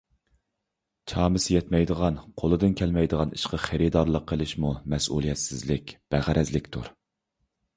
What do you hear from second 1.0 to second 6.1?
چامىسى يەتمەيدىغان، قولىدىن كەلمەيدىغان ئىشقا خېرىدارلىق قىلىشمۇ مەسئۇلىيەتسىزلىك،